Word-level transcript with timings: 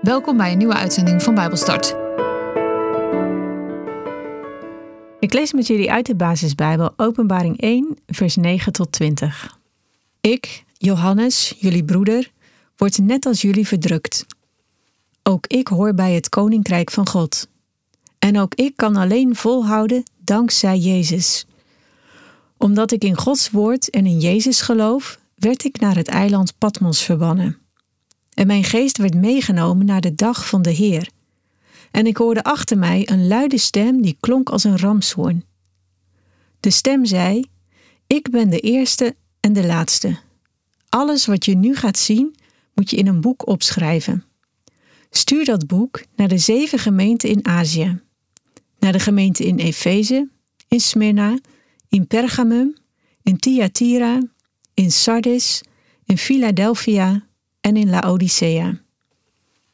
Welkom 0.00 0.36
bij 0.36 0.52
een 0.52 0.58
nieuwe 0.58 0.74
uitzending 0.74 1.22
van 1.22 1.34
Bijbelstart. 1.34 1.96
Ik 5.18 5.32
lees 5.32 5.52
met 5.52 5.66
jullie 5.66 5.92
uit 5.92 6.06
de 6.06 6.14
basisbijbel 6.14 6.92
Openbaring 6.96 7.60
1, 7.60 7.96
vers 8.06 8.36
9 8.36 8.72
tot 8.72 8.92
20. 8.92 9.58
Ik, 10.20 10.64
Johannes, 10.72 11.54
jullie 11.58 11.84
broeder, 11.84 12.30
word 12.76 12.98
net 12.98 13.26
als 13.26 13.40
jullie 13.40 13.66
verdrukt. 13.66 14.26
Ook 15.22 15.46
ik 15.46 15.68
hoor 15.68 15.94
bij 15.94 16.12
het 16.12 16.28
koninkrijk 16.28 16.90
van 16.90 17.08
God. 17.08 17.48
En 18.18 18.38
ook 18.38 18.54
ik 18.54 18.76
kan 18.76 18.96
alleen 18.96 19.36
volhouden 19.36 20.02
dankzij 20.24 20.78
Jezus. 20.78 21.46
Omdat 22.56 22.92
ik 22.92 23.04
in 23.04 23.18
Gods 23.18 23.50
woord 23.50 23.90
en 23.90 24.06
in 24.06 24.18
Jezus 24.18 24.60
geloof, 24.60 25.18
werd 25.34 25.64
ik 25.64 25.80
naar 25.80 25.96
het 25.96 26.08
eiland 26.08 26.58
Patmos 26.58 27.02
verbannen. 27.02 27.69
En 28.40 28.46
mijn 28.46 28.64
geest 28.64 28.96
werd 28.96 29.14
meegenomen 29.14 29.86
naar 29.86 30.00
de 30.00 30.14
dag 30.14 30.48
van 30.48 30.62
de 30.62 30.70
Heer. 30.70 31.10
En 31.90 32.06
ik 32.06 32.16
hoorde 32.16 32.42
achter 32.42 32.78
mij 32.78 33.08
een 33.10 33.26
luide 33.26 33.58
stem 33.58 34.02
die 34.02 34.16
klonk 34.20 34.48
als 34.48 34.64
een 34.64 34.78
ramshoorn. 34.78 35.44
De 36.60 36.70
stem 36.70 37.04
zei: 37.04 37.44
Ik 38.06 38.30
ben 38.30 38.50
de 38.50 38.60
eerste 38.60 39.16
en 39.40 39.52
de 39.52 39.66
laatste. 39.66 40.18
Alles 40.88 41.26
wat 41.26 41.44
je 41.44 41.56
nu 41.56 41.76
gaat 41.76 41.98
zien, 41.98 42.34
moet 42.74 42.90
je 42.90 42.96
in 42.96 43.06
een 43.06 43.20
boek 43.20 43.48
opschrijven. 43.48 44.24
Stuur 45.10 45.44
dat 45.44 45.66
boek 45.66 46.04
naar 46.16 46.28
de 46.28 46.38
zeven 46.38 46.78
gemeenten 46.78 47.28
in 47.28 47.46
Azië. 47.46 48.00
Naar 48.78 48.92
de 48.92 49.00
gemeenten 49.00 49.44
in 49.44 49.58
Efeze, 49.58 50.28
in 50.68 50.80
Smyrna, 50.80 51.38
in 51.88 52.06
Pergamum, 52.06 52.76
in 53.22 53.38
Thyatira, 53.38 54.22
in 54.74 54.92
Sardis, 54.92 55.62
in 56.04 56.18
Philadelphia 56.18 57.28
en 57.70 57.76
in 57.76 57.90
Laodicea. 57.90 58.80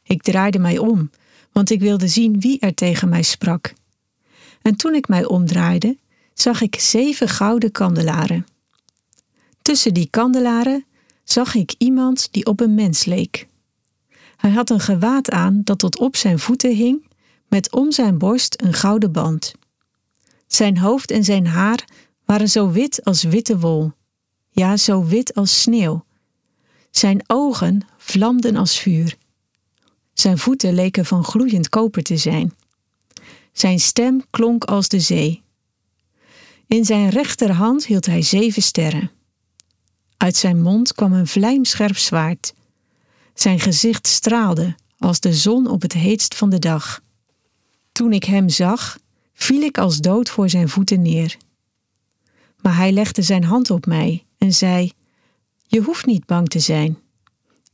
Ik 0.03 0.21
draaide 0.21 0.59
mij 0.59 0.77
om, 0.77 1.09
want 1.51 1.69
ik 1.69 1.79
wilde 1.79 2.07
zien 2.07 2.39
wie 2.39 2.59
er 2.59 2.73
tegen 2.73 3.09
mij 3.09 3.21
sprak. 3.21 3.73
En 4.61 4.75
toen 4.75 4.93
ik 4.95 5.07
mij 5.07 5.25
omdraaide, 5.25 5.97
zag 6.33 6.61
ik 6.61 6.79
zeven 6.79 7.29
gouden 7.29 7.71
kandelaren. 7.71 8.45
Tussen 9.61 9.93
die 9.93 10.07
kandelaren 10.09 10.85
zag 11.23 11.55
ik 11.55 11.75
iemand 11.77 12.27
die 12.31 12.45
op 12.45 12.59
een 12.59 12.75
mens 12.75 13.05
leek. 13.05 13.47
Hij 14.35 14.51
had 14.51 14.69
een 14.69 14.79
gewaad 14.79 15.31
aan 15.31 15.61
dat 15.63 15.79
tot 15.79 15.99
op 15.99 16.15
zijn 16.15 16.39
voeten 16.39 16.75
hing, 16.75 17.07
met 17.47 17.71
om 17.71 17.91
zijn 17.91 18.17
borst 18.17 18.61
een 18.61 18.73
gouden 18.73 19.11
band. 19.11 19.53
Zijn 20.47 20.77
hoofd 20.77 21.11
en 21.11 21.23
zijn 21.23 21.47
haar 21.47 21.85
waren 22.25 22.49
zo 22.49 22.71
wit 22.71 23.03
als 23.03 23.23
witte 23.23 23.59
wol, 23.59 23.91
ja, 24.49 24.77
zo 24.77 25.05
wit 25.05 25.33
als 25.35 25.61
sneeuw. 25.61 26.05
Zijn 26.91 27.23
ogen 27.27 27.87
vlamden 27.97 28.55
als 28.55 28.79
vuur. 28.79 29.17
Zijn 30.13 30.37
voeten 30.37 30.73
leken 30.73 31.05
van 31.05 31.23
gloeiend 31.23 31.69
koper 31.69 32.03
te 32.03 32.17
zijn. 32.17 32.53
Zijn 33.51 33.79
stem 33.79 34.23
klonk 34.29 34.63
als 34.63 34.87
de 34.87 34.99
zee. 34.99 35.43
In 36.67 36.85
zijn 36.85 37.09
rechterhand 37.09 37.85
hield 37.85 38.05
hij 38.05 38.21
zeven 38.21 38.61
sterren. 38.61 39.11
Uit 40.17 40.35
zijn 40.35 40.61
mond 40.61 40.93
kwam 40.93 41.13
een 41.13 41.27
vlijmscherp 41.27 41.97
zwaard. 41.97 42.53
Zijn 43.33 43.59
gezicht 43.59 44.07
straalde 44.07 44.75
als 44.97 45.19
de 45.19 45.33
zon 45.33 45.67
op 45.67 45.81
het 45.81 45.93
heetst 45.93 46.35
van 46.35 46.49
de 46.49 46.59
dag. 46.59 47.01
Toen 47.91 48.13
ik 48.13 48.23
hem 48.23 48.49
zag, 48.49 48.97
viel 49.33 49.61
ik 49.61 49.77
als 49.77 49.97
dood 49.97 50.29
voor 50.29 50.49
zijn 50.49 50.69
voeten 50.69 51.01
neer. 51.01 51.37
Maar 52.61 52.75
hij 52.75 52.91
legde 52.91 53.21
zijn 53.21 53.43
hand 53.43 53.69
op 53.69 53.85
mij 53.85 54.25
en 54.37 54.53
zei: 54.53 54.91
Je 55.67 55.81
hoeft 55.81 56.05
niet 56.05 56.25
bang 56.25 56.47
te 56.47 56.59
zijn. 56.59 56.97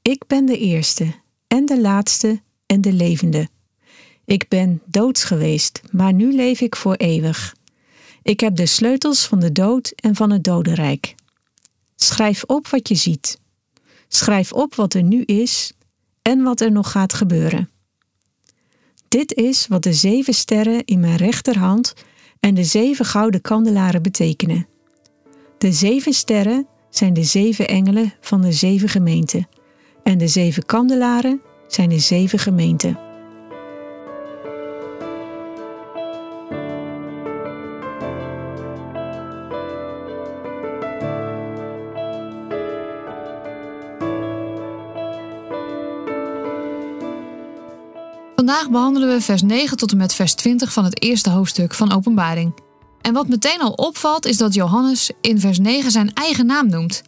Ik 0.02 0.28
ben 0.28 0.46
de 0.46 0.58
eerste 0.58 1.16
en 1.48 1.66
de 1.66 1.82
laatste 1.82 2.42
en 2.66 2.82
de 2.82 2.94
levende. 2.94 3.50
Ik 4.26 4.48
ben 4.48 4.82
doods 4.86 5.24
geweest, 5.24 5.82
maar 5.92 6.14
nu 6.14 6.36
leef 6.36 6.62
ik 6.62 6.76
voor 6.76 6.96
eeuwig. 6.96 7.56
Ik 8.22 8.40
heb 8.40 8.56
de 8.56 8.66
sleutels 8.66 9.28
van 9.28 9.40
de 9.40 9.52
dood 9.52 9.94
en 9.96 10.16
van 10.16 10.32
het 10.32 10.44
dodenrijk. 10.44 11.16
Schrijf 11.96 12.44
op 12.44 12.68
wat 12.68 12.88
je 12.88 12.96
ziet. 12.96 13.40
Schrijf 14.08 14.54
op 14.54 14.76
wat 14.76 14.94
er 14.94 15.04
nu 15.04 15.22
is 15.22 15.74
en 16.22 16.44
wat 16.44 16.62
er 16.62 16.72
nog 16.72 16.92
gaat 16.92 17.14
gebeuren. 17.14 17.70
Dit 19.08 19.34
is 19.34 19.68
wat 19.68 19.84
de 19.84 19.94
zeven 19.94 20.34
sterren 20.34 20.86
in 20.86 21.00
mijn 21.00 21.16
rechterhand 21.16 21.94
en 22.40 22.54
de 22.54 22.64
zeven 22.64 23.06
gouden 23.06 23.42
kandelaren 23.42 24.02
betekenen. 24.02 24.68
De 25.58 25.72
zeven 25.72 26.14
sterren 26.14 26.68
zijn 26.96 27.14
de 27.14 27.24
zeven 27.24 27.68
engelen 27.68 28.14
van 28.20 28.42
de 28.42 28.52
zeven 28.52 28.90
gemeenten, 28.90 29.48
en 30.04 30.18
de 30.18 30.28
zeven 30.28 30.66
kandelaren 30.66 31.42
zijn 31.68 31.90
de 31.90 32.00
zeven 32.00 32.40
gemeenten. 32.40 32.98
Vandaag 48.36 48.70
behandelen 48.70 49.10
we 49.10 49.22
vers 49.22 49.42
9 49.42 49.78
tot 49.78 49.92
en 49.92 49.98
met 49.98 50.14
vers 50.14 50.34
20 50.34 50.74
van 50.74 50.84
het 50.84 51.02
eerste 51.02 51.30
hoofdstuk 51.30 51.74
van 51.74 51.94
Openbaring. 51.94 52.54
En 53.04 53.14
wat 53.14 53.28
meteen 53.28 53.62
al 53.62 53.72
opvalt 53.72 54.26
is 54.26 54.38
dat 54.38 54.54
Johannes 54.54 55.12
in 55.22 55.40
vers 55.40 55.60
9 55.60 55.92
zijn 55.92 56.14
eigen 56.14 56.46
naam 56.46 56.70
noemt. 56.70 57.02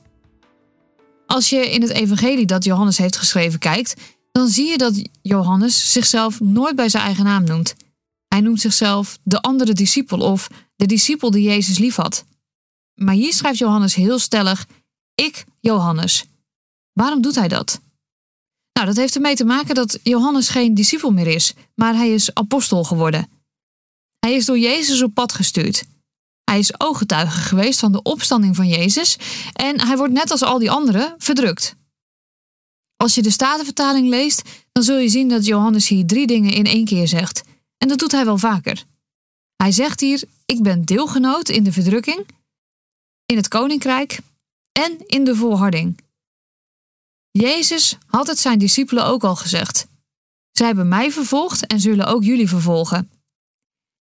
Als 1.25 1.49
je 1.49 1.71
in 1.71 1.81
het 1.81 1.91
evangelie 1.91 2.45
dat 2.45 2.63
Johannes 2.63 2.97
heeft 2.97 3.17
geschreven 3.17 3.59
kijkt, 3.59 3.93
dan 4.31 4.47
zie 4.47 4.69
je 4.69 4.77
dat 4.77 5.01
Johannes 5.21 5.91
zichzelf 5.91 6.39
nooit 6.39 6.75
bij 6.75 6.89
zijn 6.89 7.03
eigen 7.03 7.23
naam 7.23 7.43
noemt. 7.43 7.75
Hij 8.27 8.41
noemt 8.41 8.61
zichzelf 8.61 9.17
de 9.23 9.41
andere 9.41 9.73
discipel 9.73 10.19
of 10.19 10.47
de 10.75 10.85
discipel 10.85 11.31
die 11.31 11.43
Jezus 11.43 11.77
liefhad. 11.77 12.25
Maar 12.95 13.13
hier 13.13 13.33
schrijft 13.33 13.57
Johannes 13.57 13.95
heel 13.95 14.19
stellig: 14.19 14.67
Ik, 15.15 15.45
Johannes. 15.59 16.25
Waarom 16.93 17.21
doet 17.21 17.35
hij 17.35 17.47
dat? 17.47 17.79
Nou, 18.73 18.87
dat 18.87 18.95
heeft 18.95 19.15
ermee 19.15 19.35
te 19.35 19.45
maken 19.45 19.75
dat 19.75 19.99
Johannes 20.03 20.49
geen 20.49 20.73
discipel 20.73 21.11
meer 21.11 21.27
is, 21.27 21.53
maar 21.75 21.95
hij 21.95 22.13
is 22.13 22.33
apostel 22.33 22.83
geworden. 22.83 23.34
Hij 24.25 24.33
is 24.35 24.45
door 24.45 24.59
Jezus 24.59 25.01
op 25.01 25.13
pad 25.13 25.33
gestuurd. 25.33 25.85
Hij 26.43 26.59
is 26.59 26.79
ooggetuige 26.79 27.39
geweest 27.39 27.79
van 27.79 27.91
de 27.91 28.01
opstanding 28.01 28.55
van 28.55 28.67
Jezus 28.67 29.17
en 29.53 29.81
hij 29.81 29.97
wordt 29.97 30.13
net 30.13 30.31
als 30.31 30.43
al 30.43 30.59
die 30.59 30.71
anderen 30.71 31.15
verdrukt. 31.17 31.75
Als 32.95 33.15
je 33.15 33.21
de 33.21 33.29
Statenvertaling 33.29 34.09
leest, 34.09 34.41
dan 34.71 34.83
zul 34.83 34.97
je 34.97 35.09
zien 35.09 35.29
dat 35.29 35.45
Johannes 35.45 35.87
hier 35.87 36.05
drie 36.05 36.27
dingen 36.27 36.53
in 36.53 36.65
één 36.65 36.85
keer 36.85 37.07
zegt. 37.07 37.43
En 37.77 37.87
dat 37.87 37.99
doet 37.99 38.11
hij 38.11 38.25
wel 38.25 38.37
vaker. 38.37 38.83
Hij 39.55 39.71
zegt 39.71 39.99
hier: 39.99 40.23
Ik 40.45 40.63
ben 40.63 40.85
deelgenoot 40.85 41.49
in 41.49 41.63
de 41.63 41.71
verdrukking, 41.71 42.27
in 43.25 43.37
het 43.37 43.47
koninkrijk 43.47 44.19
en 44.71 45.07
in 45.07 45.23
de 45.23 45.35
volharding. 45.35 45.99
Jezus 47.31 47.97
had 48.05 48.27
het 48.27 48.39
zijn 48.39 48.59
discipelen 48.59 49.05
ook 49.05 49.23
al 49.23 49.35
gezegd. 49.35 49.87
Zij 50.51 50.65
hebben 50.67 50.87
mij 50.87 51.11
vervolgd 51.11 51.67
en 51.67 51.79
zullen 51.79 52.05
ook 52.05 52.23
jullie 52.23 52.49
vervolgen. 52.49 53.09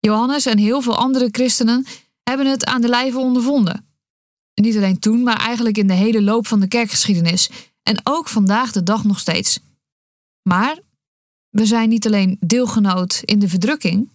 Johannes 0.05 0.47
en 0.47 0.59
heel 0.59 0.81
veel 0.81 0.97
andere 0.97 1.29
christenen 1.31 1.87
hebben 2.23 2.47
het 2.47 2.65
aan 2.65 2.81
de 2.81 2.89
lijve 2.89 3.19
ondervonden. 3.19 3.87
niet 4.55 4.77
alleen 4.77 4.99
toen, 4.99 5.23
maar 5.23 5.39
eigenlijk 5.39 5.77
in 5.79 5.87
de 5.87 5.95
hele 5.95 6.23
loop 6.23 6.47
van 6.47 6.61
de 6.61 6.69
kerkgeschiedenis 6.69 7.51
en 7.83 8.01
ook 8.03 8.29
vandaag 8.29 8.73
de 8.73 8.83
dag 8.83 9.05
nog 9.05 9.19
steeds. 9.19 9.61
Maar 10.43 10.79
we 11.49 11.67
zijn 11.67 11.89
niet 11.89 12.07
alleen 12.07 12.37
deelgenoot 12.41 13.23
in 13.25 13.39
de 13.39 13.49
verdrukking, 13.49 14.11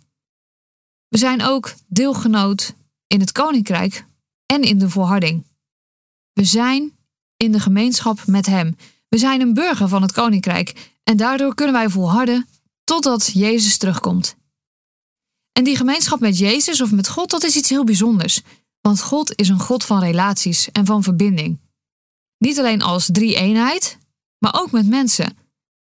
we 1.07 1.17
zijn 1.17 1.41
ook 1.41 1.73
deelgenoot 1.88 2.73
in 3.07 3.19
het 3.19 3.31
koninkrijk 3.31 4.06
en 4.45 4.61
in 4.61 4.79
de 4.79 4.89
volharding. 4.89 5.45
We 6.33 6.44
zijn 6.44 6.97
in 7.38 7.51
de 7.51 7.59
gemeenschap 7.59 8.25
met 8.25 8.45
Hem. 8.45 8.75
We 9.07 9.18
zijn 9.18 9.41
een 9.41 9.53
burger 9.53 9.88
van 9.88 10.01
het 10.01 10.12
koninkrijk 10.12 10.91
en 11.03 11.18
daardoor 11.18 11.56
kunnen 11.56 11.75
wij 11.75 11.89
volharden 11.89 12.47
totdat 12.83 13.31
Jezus 13.33 13.77
terugkomt. 13.77 14.38
En 15.59 15.65
die 15.65 15.75
gemeenschap 15.75 16.19
met 16.19 16.38
Jezus 16.38 16.81
of 16.81 16.91
met 16.91 17.09
God, 17.09 17.29
dat 17.29 17.44
is 17.44 17.56
iets 17.56 17.69
heel 17.69 17.83
bijzonders. 17.83 18.41
Want 18.81 19.01
God 19.01 19.35
is 19.35 19.50
een 19.50 19.59
God 19.59 19.83
van 19.83 20.00
relaties 20.00 20.71
en 20.71 20.85
van 20.85 21.03
verbinding. 21.03 21.59
Niet 22.38 22.59
alleen 22.59 22.81
als 22.81 23.09
drie-eenheid, 23.11 23.97
maar 24.38 24.61
ook 24.61 24.71
met 24.71 24.88
mensen. 24.88 25.38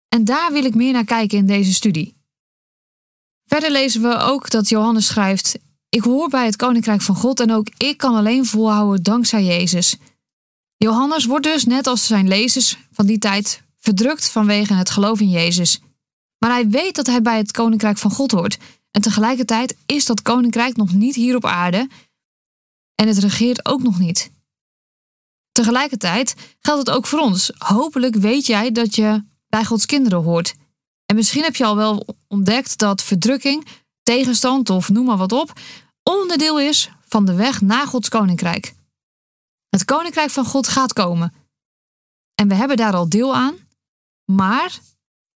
En 0.08 0.24
daar 0.24 0.52
wil 0.52 0.64
ik 0.64 0.74
meer 0.74 0.92
naar 0.92 1.04
kijken 1.04 1.38
in 1.38 1.46
deze 1.46 1.74
studie. 1.74 2.16
Verder 3.46 3.70
lezen 3.70 4.02
we 4.02 4.16
ook 4.16 4.50
dat 4.50 4.68
Johannes 4.68 5.06
schrijft: 5.06 5.58
Ik 5.88 6.02
hoor 6.02 6.28
bij 6.28 6.44
het 6.44 6.56
koninkrijk 6.56 7.02
van 7.02 7.14
God 7.14 7.40
en 7.40 7.52
ook 7.52 7.68
ik 7.76 7.96
kan 7.96 8.14
alleen 8.14 8.46
volhouden 8.46 9.02
dankzij 9.02 9.44
Jezus. 9.44 9.96
Johannes 10.76 11.24
wordt 11.24 11.44
dus, 11.44 11.64
net 11.64 11.86
als 11.86 12.06
zijn 12.06 12.28
lezers 12.28 12.78
van 12.92 13.06
die 13.06 13.18
tijd, 13.18 13.62
verdrukt 13.78 14.30
vanwege 14.30 14.74
het 14.74 14.90
geloof 14.90 15.20
in 15.20 15.30
Jezus. 15.30 15.80
Maar 16.38 16.50
hij 16.50 16.68
weet 16.68 16.94
dat 16.94 17.06
hij 17.06 17.22
bij 17.22 17.36
het 17.36 17.52
koninkrijk 17.52 17.98
van 17.98 18.10
God 18.10 18.30
hoort 18.30 18.58
en 18.90 19.00
tegelijkertijd 19.02 19.76
is 19.86 20.06
dat 20.06 20.22
koninkrijk 20.22 20.76
nog 20.76 20.92
niet 20.92 21.14
hier 21.14 21.36
op 21.36 21.44
aarde 21.44 21.88
en 22.94 23.08
het 23.08 23.18
regeert 23.18 23.66
ook 23.66 23.82
nog 23.82 23.98
niet. 23.98 24.30
Tegelijkertijd 25.52 26.34
geldt 26.60 26.86
het 26.86 26.96
ook 26.96 27.06
voor 27.06 27.18
ons. 27.18 27.52
Hopelijk 27.58 28.14
weet 28.14 28.46
jij 28.46 28.72
dat 28.72 28.94
je 28.94 29.24
bij 29.48 29.64
Gods 29.64 29.86
kinderen 29.86 30.22
hoort 30.22 30.54
En 31.06 31.16
misschien 31.16 31.42
heb 31.42 31.56
je 31.56 31.64
al 31.64 31.76
wel 31.76 32.06
ontdekt 32.28 32.78
dat 32.78 33.02
verdrukking, 33.02 33.66
tegenstand 34.02 34.70
of 34.70 34.88
noem 34.88 35.06
maar 35.06 35.16
wat 35.16 35.32
op, 35.32 35.60
onderdeel 36.02 36.60
is 36.60 36.90
van 37.04 37.24
de 37.24 37.34
weg 37.34 37.60
naar 37.60 37.86
Gods 37.86 38.08
koninkrijk. 38.08 38.74
Het 39.68 39.84
koninkrijk 39.84 40.30
van 40.30 40.44
God 40.44 40.68
gaat 40.68 40.92
komen. 40.92 41.34
En 42.34 42.48
we 42.48 42.54
hebben 42.54 42.76
daar 42.76 42.94
al 42.94 43.08
deel 43.08 43.34
aan, 43.34 43.56
maar 44.24 44.78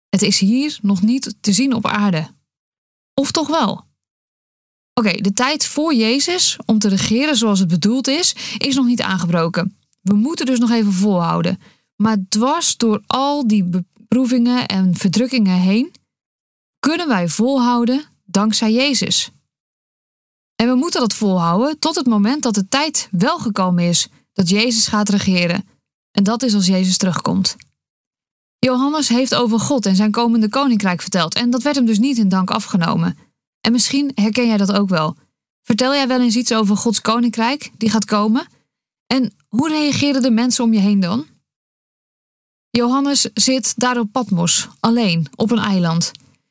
het 0.08 0.22
is 0.22 0.38
hier 0.38 0.78
nog 0.82 1.02
niet 1.02 1.34
te 1.40 1.52
zien 1.52 1.74
op 1.74 1.86
aarde. 1.86 2.34
Of 3.14 3.30
toch 3.30 3.48
wel? 3.48 3.84
Oké, 4.94 5.12
de 5.12 5.32
tijd 5.32 5.66
voor 5.66 5.94
Jezus 5.94 6.58
om 6.66 6.78
te 6.78 6.88
regeren 6.88 7.36
zoals 7.36 7.58
het 7.58 7.68
bedoeld 7.68 8.08
is, 8.08 8.34
is 8.58 8.74
nog 8.74 8.86
niet 8.86 9.02
aangebroken. 9.02 9.76
We 10.00 10.14
moeten 10.14 10.46
dus 10.46 10.58
nog 10.58 10.70
even 10.70 10.92
volhouden. 10.92 11.60
Maar 11.96 12.16
dwars 12.28 12.76
door 12.76 13.02
al 13.06 13.46
die 13.46 13.64
beproevingen 13.64 14.66
en 14.66 14.94
verdrukkingen 14.94 15.58
heen, 15.58 15.92
kunnen 16.78 17.08
wij 17.08 17.28
volhouden 17.28 18.04
dankzij 18.24 18.72
Jezus. 18.72 19.30
En 20.56 20.68
we 20.68 20.74
moeten 20.74 21.00
dat 21.00 21.14
volhouden 21.14 21.78
tot 21.78 21.94
het 21.94 22.06
moment 22.06 22.42
dat 22.42 22.54
de 22.54 22.68
tijd 22.68 23.08
wel 23.10 23.38
gekomen 23.38 23.84
is 23.84 24.08
dat 24.32 24.48
Jezus 24.48 24.86
gaat 24.86 25.08
regeren. 25.08 25.68
En 26.10 26.24
dat 26.24 26.42
is 26.42 26.54
als 26.54 26.66
Jezus 26.66 26.96
terugkomt. 26.96 27.56
Johannes 28.66 29.08
heeft 29.08 29.34
over 29.34 29.60
God 29.60 29.86
en 29.86 29.96
zijn 29.96 30.10
komende 30.10 30.48
koninkrijk 30.48 31.00
verteld 31.00 31.34
en 31.34 31.50
dat 31.50 31.62
werd 31.62 31.76
hem 31.76 31.84
dus 31.86 31.98
niet 31.98 32.18
in 32.18 32.28
dank 32.28 32.50
afgenomen. 32.50 33.18
En 33.60 33.72
misschien 33.72 34.10
herken 34.14 34.46
jij 34.46 34.56
dat 34.56 34.72
ook 34.72 34.88
wel. 34.88 35.16
Vertel 35.62 35.94
jij 35.94 36.08
wel 36.08 36.20
eens 36.20 36.36
iets 36.36 36.52
over 36.52 36.76
Gods 36.76 37.00
koninkrijk 37.00 37.70
die 37.76 37.90
gaat 37.90 38.04
komen? 38.04 38.46
En 39.06 39.32
hoe 39.48 39.68
reageren 39.68 40.22
de 40.22 40.30
mensen 40.30 40.64
om 40.64 40.72
je 40.72 40.78
heen 40.78 41.00
dan? 41.00 41.26
Johannes 42.70 43.28
zit 43.34 43.72
daar 43.76 43.98
op 43.98 44.12
Patmos, 44.12 44.68
alleen, 44.80 45.26
op 45.34 45.50
een 45.50 45.58
eiland. 45.58 46.10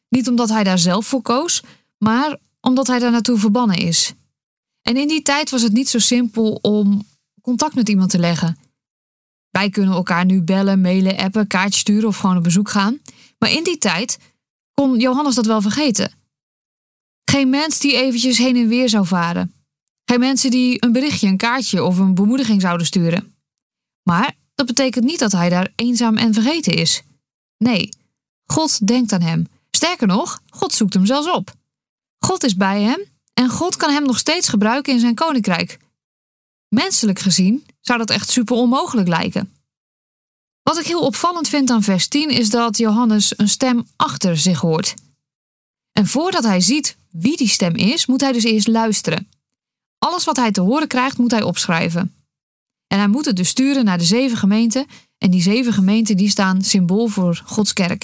Niet 0.10 0.28
omdat 0.28 0.50
hij 0.50 0.64
daar 0.64 0.80
zelf 0.80 1.06
voor 1.08 1.22
koos, 1.22 1.64
maar 1.98 2.38
omdat 2.62 2.88
hij 2.88 3.00
daar 3.00 3.12
naartoe 3.12 3.38
verbannen 3.38 3.78
is. 3.78 4.14
En 4.82 4.98
in 4.98 5.08
die 5.08 5.22
tijd 5.22 5.50
was 5.50 5.62
het 5.62 5.74
niet 5.74 5.90
zo 5.90 6.00
simpel 6.00 6.60
om 6.62 7.08
contact 7.42 7.76
met 7.76 7.90
iemand 7.90 8.10
te 8.10 8.20
leggen. 8.20 8.58
Wij 9.52 9.70
kunnen 9.70 9.94
elkaar 9.94 10.26
nu 10.26 10.42
bellen, 10.42 10.82
mailen, 10.82 11.18
appen, 11.18 11.48
kaartjes 11.48 11.80
sturen 11.80 12.08
of 12.08 12.18
gewoon 12.18 12.38
op 12.38 12.44
bezoek 12.44 12.70
gaan. 12.70 13.00
Maar 13.38 13.52
in 13.52 13.64
die 13.64 13.78
tijd 13.78 14.18
kon 14.72 15.00
Johannes 15.00 15.36
dat 15.36 15.46
wel 15.46 15.62
vergeten. 15.62 16.12
Geen 17.32 17.50
mens 17.50 17.80
die 17.80 17.96
eventjes 17.96 18.38
heen 18.38 18.56
en 18.56 18.68
weer 18.68 18.90
zou 18.90 19.06
varen. 19.06 19.54
Geen 20.06 20.20
mensen 20.20 20.52
die 20.52 20.86
een 20.86 20.92
berichtje, 20.92 21.28
een 21.28 21.38
kaartje 21.38 21.84
of 21.84 21.98
een 21.98 22.16
bemoediging 22.16 22.62
zouden 22.62 22.88
sturen. 22.88 23.36
Maar 24.04 24.36
dat 24.56 24.66
betekent 24.66 25.06
niet 25.06 25.20
dat 25.20 25.32
hij 25.32 25.50
daar 25.50 25.74
eenzaam 25.76 26.18
en 26.18 26.34
vergeten 26.34 26.74
is. 26.74 27.04
Nee, 27.58 27.90
God 28.46 28.88
denkt 28.88 29.12
aan 29.12 29.22
hem. 29.22 29.48
Sterker 29.72 30.08
nog, 30.08 30.42
God 30.50 30.74
zoekt 30.74 30.94
hem 30.94 31.06
zelfs 31.06 31.30
op. 31.30 31.54
God 32.26 32.44
is 32.44 32.56
bij 32.56 32.82
hem 32.82 33.06
en 33.34 33.50
God 33.50 33.76
kan 33.76 33.92
hem 33.92 34.04
nog 34.04 34.18
steeds 34.18 34.48
gebruiken 34.48 34.94
in 34.94 35.00
zijn 35.00 35.16
koninkrijk. 35.16 35.80
Menselijk 36.74 37.20
gezien 37.20 37.66
zou 37.80 38.00
dat 38.00 38.10
echt 38.10 38.30
super 38.30 38.56
onmogelijk 38.56 39.08
lijken. 39.08 39.54
Wat 40.62 40.80
ik 40.80 40.86
heel 40.86 41.06
opvallend 41.06 41.48
vind 41.48 41.70
aan 41.70 41.84
vers 41.84 42.08
10 42.08 42.30
is 42.30 42.50
dat 42.50 42.78
Johannes 42.78 43.38
een 43.38 43.50
stem 43.50 43.88
achter 43.96 44.38
zich 44.38 44.60
hoort. 44.60 44.94
En 45.92 46.08
voordat 46.08 46.44
hij 46.44 46.62
ziet 46.62 46.98
wie 47.10 47.38
die 47.38 47.48
stem 47.48 47.76
is, 47.76 48.06
moet 48.06 48.22
hij 48.22 48.32
dus 48.32 48.44
eerst 48.44 48.68
luisteren. 48.68 49.28
Alles 49.98 50.24
wat 50.24 50.38
hij 50.38 50.52
te 50.52 50.62
horen 50.62 50.88
krijgt, 50.88 51.18
moet 51.18 51.32
hij 51.32 51.44
opschrijven. 51.44 52.16
En 52.88 52.98
hij 52.98 53.08
moet 53.08 53.26
het 53.26 53.36
dus 53.36 53.50
sturen 53.50 53.86
naar 53.86 53.98
de 53.98 54.04
zeven 54.04 54.38
gemeenten. 54.38 54.86
En 55.18 55.32
die 55.32 55.42
zeven 55.42 55.74
gemeenten 55.74 56.18
die 56.18 56.30
staan 56.30 56.62
symbool 56.62 57.08
voor 57.08 57.42
Gods 57.46 57.74
kerk. 57.74 58.04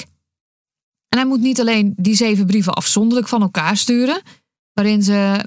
En 1.10 1.18
hij 1.18 1.28
moet 1.28 1.42
niet 1.42 1.60
alleen 1.60 1.94
die 1.98 2.16
zeven 2.16 2.46
brieven 2.46 2.74
afzonderlijk 2.74 3.28
van 3.28 3.42
elkaar 3.42 3.78
sturen, 3.78 4.22
waarin 4.74 5.04
ze 5.04 5.46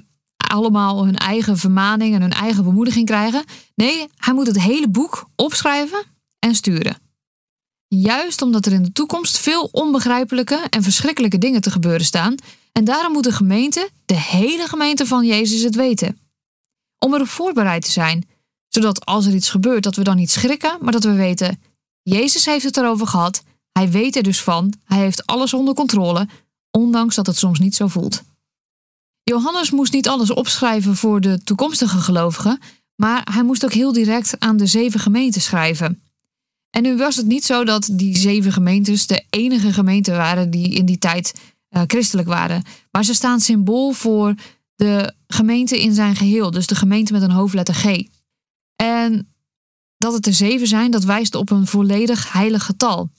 allemaal 0.51 1.05
hun 1.05 1.15
eigen 1.15 1.57
vermaning 1.57 2.15
en 2.15 2.21
hun 2.21 2.31
eigen 2.31 2.63
bemoediging 2.63 3.05
krijgen. 3.05 3.43
Nee, 3.75 4.07
hij 4.15 4.33
moet 4.33 4.47
het 4.47 4.59
hele 4.59 4.89
boek 4.89 5.29
opschrijven 5.35 6.03
en 6.39 6.55
sturen. 6.55 6.97
Juist 7.87 8.41
omdat 8.41 8.65
er 8.65 8.71
in 8.71 8.83
de 8.83 8.91
toekomst 8.91 9.37
veel 9.37 9.69
onbegrijpelijke 9.71 10.65
en 10.69 10.83
verschrikkelijke 10.83 11.37
dingen 11.37 11.61
te 11.61 11.71
gebeuren 11.71 12.05
staan. 12.05 12.35
En 12.71 12.83
daarom 12.83 13.13
moet 13.13 13.23
de 13.23 13.31
gemeente, 13.31 13.89
de 14.05 14.19
hele 14.19 14.67
gemeente 14.67 15.05
van 15.05 15.25
Jezus, 15.25 15.61
het 15.61 15.75
weten. 15.75 16.19
Om 16.99 17.13
erop 17.13 17.27
voorbereid 17.27 17.85
te 17.85 17.91
zijn, 17.91 18.27
zodat 18.67 19.05
als 19.05 19.25
er 19.25 19.33
iets 19.33 19.49
gebeurt, 19.49 19.83
dat 19.83 19.95
we 19.95 20.03
dan 20.03 20.15
niet 20.15 20.31
schrikken, 20.31 20.77
maar 20.81 20.91
dat 20.91 21.03
we 21.03 21.13
weten: 21.13 21.61
Jezus 22.01 22.45
heeft 22.45 22.65
het 22.65 22.77
erover 22.77 23.07
gehad, 23.07 23.43
hij 23.71 23.89
weet 23.89 24.15
er 24.15 24.23
dus 24.23 24.41
van, 24.41 24.73
hij 24.83 24.97
heeft 24.97 25.25
alles 25.25 25.53
onder 25.53 25.73
controle, 25.73 26.27
ondanks 26.71 27.15
dat 27.15 27.27
het 27.27 27.37
soms 27.37 27.59
niet 27.59 27.75
zo 27.75 27.87
voelt. 27.87 28.23
Johannes 29.23 29.71
moest 29.71 29.93
niet 29.93 30.07
alles 30.07 30.31
opschrijven 30.31 30.95
voor 30.95 31.21
de 31.21 31.43
toekomstige 31.43 31.97
gelovigen, 31.97 32.59
maar 32.95 33.27
hij 33.31 33.43
moest 33.43 33.65
ook 33.65 33.73
heel 33.73 33.91
direct 33.91 34.39
aan 34.39 34.57
de 34.57 34.65
zeven 34.65 34.99
gemeenten 34.99 35.41
schrijven. 35.41 36.03
En 36.69 36.83
nu 36.83 36.97
was 36.97 37.15
het 37.15 37.25
niet 37.25 37.45
zo 37.45 37.63
dat 37.63 37.89
die 37.91 38.17
zeven 38.17 38.51
gemeentes 38.51 39.07
de 39.07 39.25
enige 39.29 39.73
gemeenten 39.73 40.15
waren 40.15 40.51
die 40.51 40.73
in 40.73 40.85
die 40.85 40.97
tijd 40.97 41.33
uh, 41.69 41.81
christelijk 41.87 42.27
waren, 42.27 42.63
maar 42.91 43.03
ze 43.03 43.13
staan 43.13 43.39
symbool 43.39 43.91
voor 43.91 44.35
de 44.75 45.13
gemeente 45.27 45.81
in 45.81 45.93
zijn 45.93 46.15
geheel, 46.15 46.51
dus 46.51 46.67
de 46.67 46.75
gemeente 46.75 47.13
met 47.13 47.21
een 47.21 47.31
hoofdletter 47.31 47.75
G. 47.75 48.03
En 48.75 49.33
dat 49.97 50.13
het 50.13 50.25
er 50.25 50.33
zeven 50.33 50.67
zijn, 50.67 50.91
dat 50.91 51.03
wijst 51.03 51.35
op 51.35 51.49
een 51.49 51.67
volledig 51.67 52.33
heilig 52.33 52.65
getal. 52.65 53.09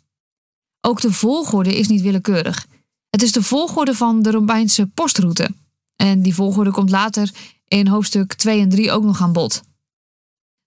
Ook 0.80 1.00
de 1.00 1.12
volgorde 1.12 1.76
is 1.76 1.88
niet 1.88 2.00
willekeurig. 2.00 2.66
Het 3.10 3.22
is 3.22 3.32
de 3.32 3.42
volgorde 3.42 3.94
van 3.94 4.22
de 4.22 4.30
Romeinse 4.30 4.86
postroute. 4.86 5.50
En 6.02 6.22
die 6.22 6.34
volgorde 6.34 6.70
komt 6.70 6.90
later 6.90 7.30
in 7.68 7.86
hoofdstuk 7.86 8.34
2 8.34 8.60
en 8.60 8.68
3 8.68 8.92
ook 8.92 9.02
nog 9.02 9.20
aan 9.20 9.32
bod. 9.32 9.62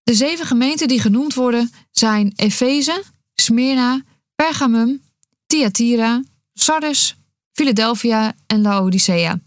De 0.03 0.13
zeven 0.13 0.45
gemeenten 0.45 0.87
die 0.87 0.99
genoemd 0.99 1.33
worden 1.33 1.71
zijn 1.91 2.33
Efeze, 2.35 3.03
Smyrna, 3.33 4.01
Pergamum, 4.35 5.01
Thyatira, 5.45 6.23
Sardes, 6.53 7.15
Philadelphia 7.51 8.33
en 8.47 8.61
Laodicea. 8.61 9.39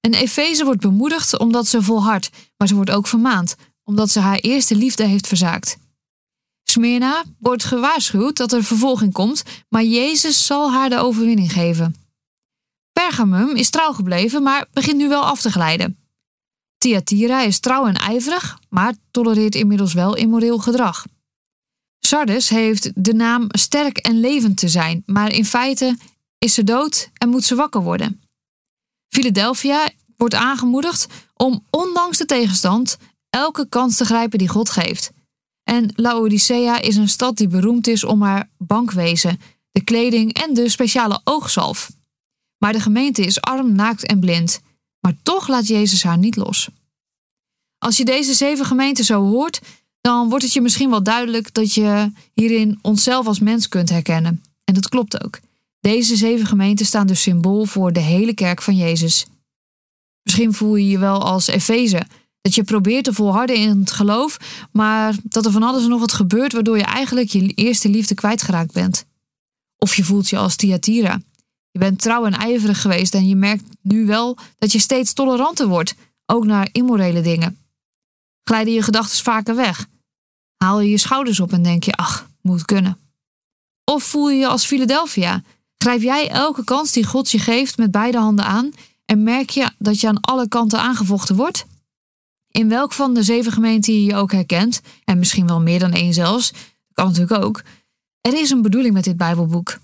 En 0.00 0.14
Efeze 0.14 0.64
wordt 0.64 0.80
bemoedigd 0.80 1.38
omdat 1.38 1.66
ze 1.66 1.82
volhardt, 1.82 2.30
maar 2.56 2.68
ze 2.68 2.74
wordt 2.74 2.90
ook 2.90 3.06
vermaand 3.06 3.56
omdat 3.84 4.10
ze 4.10 4.20
haar 4.20 4.38
eerste 4.38 4.76
liefde 4.76 5.04
heeft 5.04 5.26
verzaakt. 5.26 5.76
Smyrna 6.62 7.24
wordt 7.38 7.64
gewaarschuwd 7.64 8.36
dat 8.36 8.52
er 8.52 8.64
vervolging 8.64 9.12
komt, 9.12 9.42
maar 9.68 9.84
Jezus 9.84 10.46
zal 10.46 10.72
haar 10.72 10.88
de 10.88 10.98
overwinning 10.98 11.52
geven. 11.52 12.07
Pergamum 12.98 13.56
is 13.56 13.70
trouw 13.70 13.92
gebleven, 13.92 14.42
maar 14.42 14.66
begint 14.72 14.96
nu 14.96 15.08
wel 15.08 15.24
af 15.24 15.40
te 15.40 15.50
glijden. 15.50 15.98
Thyatira 16.78 17.42
is 17.42 17.58
trouw 17.58 17.86
en 17.86 17.94
ijverig, 17.94 18.58
maar 18.68 18.94
tolereert 19.10 19.54
inmiddels 19.54 19.92
wel 19.92 20.16
immoreel 20.16 20.58
gedrag. 20.58 21.06
Sardes 21.98 22.48
heeft 22.48 23.04
de 23.04 23.14
naam 23.14 23.46
sterk 23.48 23.98
en 23.98 24.20
levend 24.20 24.56
te 24.56 24.68
zijn, 24.68 25.02
maar 25.06 25.32
in 25.32 25.44
feite 25.44 25.96
is 26.38 26.54
ze 26.54 26.64
dood 26.64 27.10
en 27.14 27.28
moet 27.28 27.44
ze 27.44 27.54
wakker 27.54 27.82
worden. 27.82 28.20
Philadelphia 29.08 29.90
wordt 30.16 30.34
aangemoedigd 30.34 31.06
om 31.34 31.64
ondanks 31.70 32.18
de 32.18 32.24
tegenstand 32.24 32.98
elke 33.30 33.68
kans 33.68 33.96
te 33.96 34.04
grijpen 34.04 34.38
die 34.38 34.48
God 34.48 34.70
geeft. 34.70 35.10
En 35.62 35.92
Laodicea 35.94 36.80
is 36.80 36.96
een 36.96 37.08
stad 37.08 37.36
die 37.36 37.48
beroemd 37.48 37.86
is 37.86 38.04
om 38.04 38.22
haar 38.22 38.50
bankwezen, 38.56 39.40
de 39.70 39.84
kleding 39.84 40.32
en 40.32 40.54
de 40.54 40.68
speciale 40.68 41.20
oogzalf. 41.24 41.96
Maar 42.58 42.72
de 42.72 42.80
gemeente 42.80 43.22
is 43.22 43.40
arm, 43.40 43.72
naakt 43.72 44.06
en 44.06 44.20
blind. 44.20 44.60
Maar 45.00 45.14
toch 45.22 45.48
laat 45.48 45.66
Jezus 45.66 46.02
haar 46.02 46.18
niet 46.18 46.36
los. 46.36 46.68
Als 47.78 47.96
je 47.96 48.04
deze 48.04 48.34
zeven 48.34 48.64
gemeenten 48.64 49.04
zo 49.04 49.22
hoort, 49.22 49.60
dan 50.00 50.28
wordt 50.28 50.44
het 50.44 50.52
je 50.52 50.60
misschien 50.60 50.90
wel 50.90 51.02
duidelijk 51.02 51.54
dat 51.54 51.74
je 51.74 52.12
hierin 52.34 52.78
onszelf 52.82 53.26
als 53.26 53.38
mens 53.38 53.68
kunt 53.68 53.88
herkennen. 53.88 54.42
En 54.64 54.74
dat 54.74 54.88
klopt 54.88 55.24
ook. 55.24 55.40
Deze 55.80 56.16
zeven 56.16 56.46
gemeenten 56.46 56.86
staan 56.86 57.06
dus 57.06 57.22
symbool 57.22 57.64
voor 57.64 57.92
de 57.92 58.00
hele 58.00 58.34
kerk 58.34 58.62
van 58.62 58.76
Jezus. 58.76 59.26
Misschien 60.22 60.52
voel 60.52 60.76
je 60.76 60.88
je 60.88 60.98
wel 60.98 61.22
als 61.22 61.46
Efeze, 61.46 62.06
dat 62.40 62.54
je 62.54 62.64
probeert 62.64 63.04
te 63.04 63.12
volharden 63.12 63.56
in 63.56 63.80
het 63.80 63.90
geloof, 63.90 64.36
maar 64.72 65.14
dat 65.22 65.44
er 65.44 65.52
van 65.52 65.62
alles 65.62 65.82
en 65.82 65.88
nog 65.88 66.00
wat 66.00 66.12
gebeurt 66.12 66.52
waardoor 66.52 66.76
je 66.76 66.84
eigenlijk 66.84 67.28
je 67.28 67.46
eerste 67.46 67.88
liefde 67.88 68.14
kwijtgeraakt 68.14 68.72
bent. 68.72 69.04
Of 69.76 69.94
je 69.94 70.04
voelt 70.04 70.28
je 70.28 70.36
als 70.36 70.56
Thyatira. 70.56 71.20
Je 71.70 71.78
bent 71.78 72.00
trouw 72.00 72.24
en 72.24 72.32
ijverig 72.32 72.80
geweest 72.80 73.14
en 73.14 73.26
je 73.28 73.36
merkt 73.36 73.64
nu 73.82 74.06
wel 74.06 74.38
dat 74.58 74.72
je 74.72 74.78
steeds 74.78 75.12
toleranter 75.12 75.66
wordt, 75.66 75.94
ook 76.26 76.44
naar 76.44 76.68
immorele 76.72 77.20
dingen. 77.20 77.58
Glijden 78.44 78.74
je 78.74 78.82
gedachten 78.82 79.24
vaker 79.24 79.54
weg? 79.54 79.86
Haal 80.56 80.80
je 80.80 80.90
je 80.90 80.98
schouders 80.98 81.40
op 81.40 81.52
en 81.52 81.62
denk 81.62 81.84
je, 81.84 81.92
ach, 81.92 82.28
moet 82.40 82.64
kunnen. 82.64 82.98
Of 83.84 84.02
voel 84.02 84.30
je 84.30 84.38
je 84.38 84.46
als 84.46 84.66
Philadelphia? 84.66 85.42
Grijp 85.78 86.02
jij 86.02 86.28
elke 86.28 86.64
kans 86.64 86.92
die 86.92 87.06
God 87.06 87.30
je 87.30 87.38
geeft 87.38 87.76
met 87.76 87.90
beide 87.90 88.18
handen 88.18 88.44
aan 88.44 88.70
en 89.04 89.22
merk 89.22 89.50
je 89.50 89.70
dat 89.78 90.00
je 90.00 90.08
aan 90.08 90.20
alle 90.20 90.48
kanten 90.48 90.80
aangevochten 90.80 91.36
wordt? 91.36 91.66
In 92.50 92.68
welk 92.68 92.92
van 92.92 93.14
de 93.14 93.22
zeven 93.22 93.52
gemeenten 93.52 93.92
je 93.92 94.04
je 94.04 94.16
ook 94.16 94.32
herkent, 94.32 94.80
en 95.04 95.18
misschien 95.18 95.46
wel 95.46 95.60
meer 95.60 95.78
dan 95.78 95.92
één 95.92 96.14
zelfs, 96.14 96.52
kan 96.92 97.06
natuurlijk 97.06 97.42
ook, 97.42 97.62
er 98.20 98.40
is 98.40 98.50
een 98.50 98.62
bedoeling 98.62 98.94
met 98.94 99.04
dit 99.04 99.16
Bijbelboek. 99.16 99.78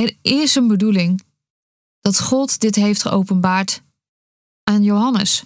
Er 0.00 0.16
is 0.22 0.54
een 0.54 0.68
bedoeling 0.68 1.22
dat 2.00 2.20
God 2.20 2.60
dit 2.60 2.74
heeft 2.74 3.02
geopenbaard 3.02 3.82
aan 4.64 4.82
Johannes. 4.82 5.44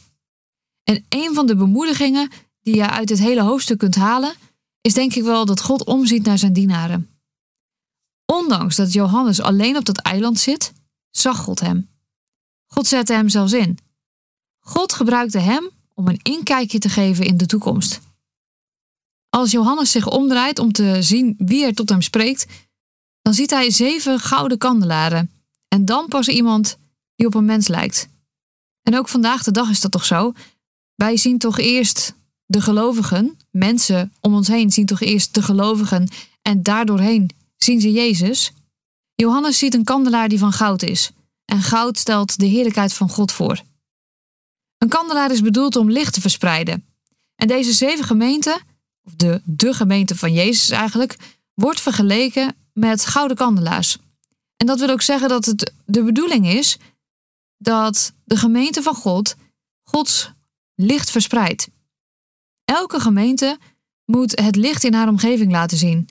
En 0.83 1.05
een 1.09 1.35
van 1.35 1.47
de 1.47 1.57
bemoedigingen 1.57 2.31
die 2.61 2.75
je 2.75 2.91
uit 2.91 3.09
het 3.09 3.19
hele 3.19 3.43
hoofdstuk 3.43 3.79
kunt 3.79 3.95
halen, 3.95 4.35
is 4.81 4.95
denk 4.95 5.15
ik 5.15 5.23
wel 5.23 5.47
dat 5.47 5.61
God 5.61 5.85
omziet 5.85 6.25
naar 6.25 6.39
zijn 6.39 6.53
dienaren. 6.53 7.11
Ondanks 8.25 8.77
dat 8.77 8.93
Johannes 8.93 9.41
alleen 9.41 9.77
op 9.77 9.85
dat 9.85 9.99
eiland 9.99 10.39
zit, 10.39 10.73
zag 11.11 11.39
God 11.39 11.61
hem. 11.61 11.89
God 12.67 12.87
zette 12.87 13.13
hem 13.13 13.29
zelfs 13.29 13.53
in. 13.53 13.79
God 14.61 14.93
gebruikte 14.93 15.39
hem 15.39 15.71
om 15.95 16.09
een 16.09 16.21
inkijkje 16.23 16.79
te 16.79 16.89
geven 16.89 17.27
in 17.27 17.37
de 17.37 17.47
toekomst. 17.47 18.01
Als 19.29 19.51
Johannes 19.51 19.91
zich 19.91 20.11
omdraait 20.11 20.59
om 20.59 20.73
te 20.73 21.03
zien 21.03 21.35
wie 21.39 21.65
er 21.65 21.75
tot 21.75 21.89
hem 21.89 22.03
spreekt, 22.03 22.47
dan 23.25 23.35
ziet 23.35 23.51
hij 23.51 23.71
zeven 23.71 24.21
gouden 24.21 24.59
kandelaren 24.59 25.31
en 25.69 25.85
dan 25.85 26.09
pas 26.09 26.29
iemand 26.29 26.77
die 27.17 27.27
op 27.27 27.35
een 27.35 27.45
mens 27.45 27.69
lijkt. 27.69 28.09
En 28.83 28.97
ook 28.99 29.09
vandaag 29.09 29.43
de 29.43 29.51
dag 29.51 29.71
is 29.71 29.81
dat 29.81 29.91
toch 29.91 30.05
zo? 30.05 30.33
Wij 30.95 31.17
zien 31.17 31.39
toch 31.39 31.59
eerst 31.59 32.15
de 32.47 32.61
gelovigen, 32.61 33.37
mensen 33.51 34.13
om 34.21 34.35
ons 34.35 34.49
heen 34.49 34.71
zien 34.71 34.87
toch 34.87 35.01
eerst 35.01 35.35
de 35.35 35.43
gelovigen 35.43 36.09
en 36.43 36.63
daardoorheen 36.63 37.31
zien 37.57 37.81
ze 37.81 37.93
Jezus. 37.93 38.53
Johannes 39.15 39.59
ziet 39.59 39.75
een 39.75 39.85
kandelaar 39.85 40.29
die 40.29 40.39
van 40.39 40.53
goud 40.53 40.83
is 40.83 41.11
en 41.45 41.63
goud 41.63 41.99
stelt 41.99 42.39
de 42.39 42.47
heerlijkheid 42.47 42.93
van 42.93 43.09
God 43.09 43.33
voor. 43.33 43.63
Een 44.79 44.89
kandelaar 44.89 45.31
is 45.31 45.41
bedoeld 45.41 45.77
om 45.77 45.91
licht 45.91 46.15
te 46.15 46.21
verspreiden. 46.21 46.85
En 47.37 47.49
deze 47.49 47.73
zeven 47.73 48.05
gemeenten, 48.05 48.61
of 49.03 49.15
de, 49.15 49.41
de 49.45 49.75
gemeente 49.75 50.17
van 50.17 50.33
Jezus 50.33 50.71
eigenlijk, 50.71 51.17
wordt 51.55 51.81
vergeleken 51.81 52.55
met 52.79 53.07
gouden 53.07 53.37
kandelaars. 53.37 53.99
En 54.57 54.67
dat 54.67 54.79
wil 54.79 54.89
ook 54.89 55.03
zeggen 55.03 55.29
dat 55.29 55.45
het 55.45 55.73
de 55.87 56.03
bedoeling 56.03 56.47
is 56.47 56.79
dat 57.57 58.13
de 58.25 58.37
gemeente 58.37 58.83
van 58.83 58.95
God 58.95 59.37
Gods 59.83 60.33
licht 60.75 61.11
verspreidt. 61.11 61.69
Elke 62.65 63.01
gemeente 63.01 63.59
moet 64.05 64.41
het 64.41 64.57
licht 64.57 64.85
in 64.85 64.95
haar 64.95 65.09
omgeving 65.09 65.53
laten 65.53 65.77
zien. 65.77 66.09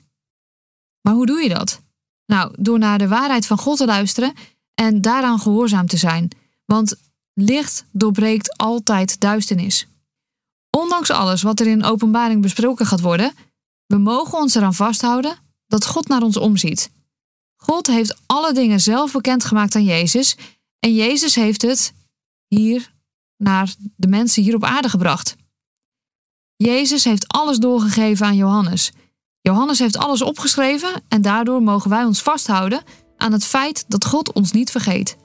Maar 1.00 1.14
hoe 1.14 1.26
doe 1.26 1.42
je 1.42 1.48
dat? 1.48 1.80
Nou, 2.26 2.54
door 2.58 2.78
naar 2.78 2.98
de 2.98 3.08
waarheid 3.08 3.46
van 3.46 3.58
God 3.58 3.76
te 3.76 3.86
luisteren 3.86 4.34
en 4.74 5.00
daaraan 5.00 5.40
gehoorzaam 5.40 5.86
te 5.86 5.96
zijn. 5.96 6.28
Want 6.64 6.94
licht 7.32 7.84
doorbreekt 7.92 8.56
altijd 8.56 9.20
duisternis. 9.20 9.86
Ondanks 10.70 11.10
alles 11.10 11.42
wat 11.42 11.60
er 11.60 11.66
in 11.66 11.84
openbaring 11.84 12.42
besproken 12.42 12.86
gaat 12.86 13.00
worden, 13.00 13.32
we 13.86 13.98
mogen 13.98 14.38
ons 14.38 14.54
eraan 14.54 14.74
vasthouden 14.74 15.38
dat 15.66 15.86
God 15.86 16.08
naar 16.08 16.22
ons 16.22 16.36
omziet. 16.36 16.90
God 17.56 17.86
heeft 17.86 18.16
alle 18.26 18.52
dingen 18.52 18.80
zelf 18.80 19.12
bekendgemaakt 19.12 19.74
aan 19.74 19.84
Jezus 19.84 20.36
en 20.78 20.94
Jezus 20.94 21.34
heeft 21.34 21.62
het 21.62 21.92
hier 22.46 22.92
naar 23.36 23.74
de 23.96 24.08
mensen 24.08 24.42
hier 24.42 24.54
op 24.54 24.64
aarde 24.64 24.88
gebracht. 24.88 25.36
Jezus 26.56 27.04
heeft 27.04 27.28
alles 27.28 27.58
doorgegeven 27.58 28.26
aan 28.26 28.36
Johannes. 28.36 28.92
Johannes 29.40 29.78
heeft 29.78 29.96
alles 29.96 30.22
opgeschreven 30.22 31.02
en 31.08 31.22
daardoor 31.22 31.62
mogen 31.62 31.90
wij 31.90 32.04
ons 32.04 32.22
vasthouden 32.22 32.82
aan 33.16 33.32
het 33.32 33.44
feit 33.44 33.84
dat 33.88 34.04
God 34.04 34.32
ons 34.32 34.52
niet 34.52 34.70
vergeet. 34.70 35.16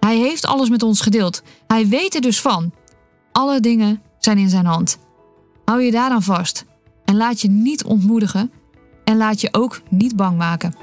Hij 0.00 0.16
heeft 0.16 0.46
alles 0.46 0.68
met 0.68 0.82
ons 0.82 1.00
gedeeld. 1.00 1.42
Hij 1.66 1.88
weet 1.88 2.14
er 2.14 2.20
dus 2.20 2.40
van. 2.40 2.72
Alle 3.32 3.60
dingen 3.60 4.02
zijn 4.18 4.38
in 4.38 4.50
zijn 4.50 4.66
hand. 4.66 4.98
Hou 5.64 5.82
je 5.82 5.90
daaraan 5.90 6.22
vast 6.22 6.64
en 7.04 7.16
laat 7.16 7.40
je 7.40 7.48
niet 7.48 7.84
ontmoedigen 7.84 8.52
en 9.08 9.16
laat 9.16 9.40
je 9.40 9.48
ook 9.52 9.80
niet 9.88 10.16
bang 10.16 10.36
maken. 10.36 10.74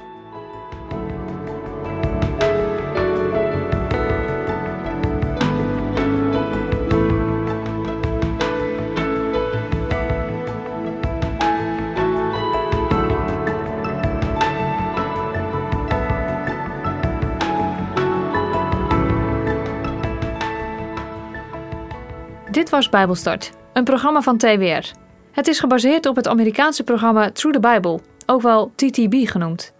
Dit 22.52 22.70
was 22.70 22.90
Bijbelstart, 22.90 23.52
een 23.74 23.84
programma 23.84 24.22
van 24.22 24.38
TWR. 24.38 25.04
Het 25.32 25.48
is 25.48 25.60
gebaseerd 25.60 26.06
op 26.06 26.16
het 26.16 26.28
Amerikaanse 26.28 26.84
programma 26.84 27.32
Through 27.32 27.60
the 27.60 27.74
Bible, 27.74 28.00
ook 28.26 28.42
wel 28.42 28.72
TTB 28.76 29.28
genoemd. 29.28 29.74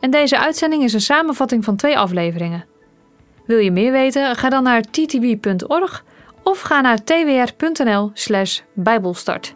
En 0.00 0.10
deze 0.10 0.38
uitzending 0.38 0.82
is 0.82 0.92
een 0.92 1.00
samenvatting 1.00 1.64
van 1.64 1.76
twee 1.76 1.98
afleveringen. 1.98 2.64
Wil 3.46 3.58
je 3.58 3.70
meer 3.70 3.92
weten? 3.92 4.36
Ga 4.36 4.48
dan 4.48 4.62
naar 4.62 4.82
ttb.org 4.82 6.04
of 6.42 6.60
ga 6.60 6.80
naar 6.80 7.04
twr.nl/bijbelstart. 7.04 9.54